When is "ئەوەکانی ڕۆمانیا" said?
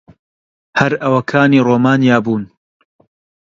1.01-2.17